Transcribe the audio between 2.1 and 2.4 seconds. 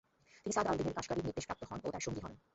হন।